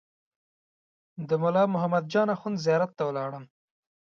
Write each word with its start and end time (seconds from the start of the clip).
د 1.27 1.29
ملا 1.41 1.63
محمد 1.73 2.03
جان 2.13 2.27
اخوند 2.35 2.61
زیارت 2.65 2.91
ته 2.97 3.03
ولاړم. 3.05 3.43